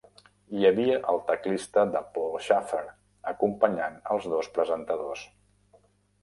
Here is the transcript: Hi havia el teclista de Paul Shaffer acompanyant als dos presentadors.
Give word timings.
Hi 0.59 0.63
havia 0.67 0.93
el 1.11 1.19
teclista 1.27 1.83
de 1.95 2.01
Paul 2.15 2.33
Shaffer 2.45 2.81
acompanyant 3.33 4.01
als 4.17 4.27
dos 4.33 4.51
presentadors. 4.57 5.29